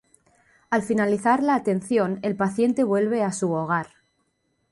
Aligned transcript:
Al 0.71 0.81
finalizar 0.81 1.43
la 1.43 1.53
atención 1.53 2.17
el 2.23 2.35
paciente 2.35 2.83
vuelve 2.83 3.21
a 3.21 3.31
su 3.31 3.51
hogar. 3.51 3.85